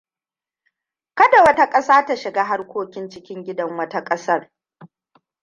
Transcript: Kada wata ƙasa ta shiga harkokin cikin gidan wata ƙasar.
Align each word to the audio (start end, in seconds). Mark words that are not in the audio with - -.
Kada 1.13 1.43
wata 1.43 1.69
ƙasa 1.69 2.05
ta 2.05 2.15
shiga 2.15 2.43
harkokin 2.43 3.09
cikin 3.09 3.43
gidan 3.43 3.77
wata 3.77 4.03
ƙasar. 4.03 4.51